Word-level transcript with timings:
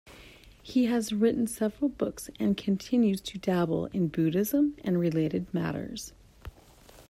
He 0.63 0.85
has 0.85 1.13
written 1.13 1.45
several 1.45 1.87
books 1.87 2.31
and 2.39 2.57
continues 2.57 3.21
to 3.21 3.37
"dabble 3.37 3.85
in 3.93 4.07
Buddhism 4.07 4.75
and 4.83 4.99
related 4.99 5.45
matters". 5.53 6.13